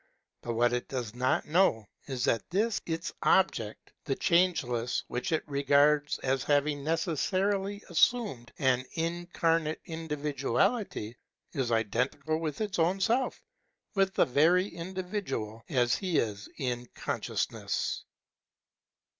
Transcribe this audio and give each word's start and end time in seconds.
But 0.41 0.53
what 0.55 0.73
it 0.73 0.87
does 0.87 1.13
not 1.13 1.45
know 1.45 1.85
is 2.07 2.23
that 2.25 2.49
this 2.49 2.81
its 2.87 3.13
object, 3.21 3.91
the 4.05 4.15
Changeless, 4.15 5.03
which 5.09 5.31
it 5.31 5.43
re 5.45 5.61
gards 5.61 6.17
as 6.23 6.43
having 6.43 6.83
necessarily 6.83 7.83
assumed 7.87 8.51
an 8.57 8.83
incarnate 8.93 9.79
individuality, 9.85 11.17
is 11.53 11.71
identical 11.71 12.39
with 12.39 12.61
its 12.61 12.79
own 12.79 12.99
self, 12.99 13.43
with 13.93 14.15
the 14.15 14.25
very 14.25 14.69
individual 14.69 15.61
as 15.69 15.93
he 15.97 16.17
is 16.17 16.49
in 16.57 16.87
consciousness. 16.95 18.03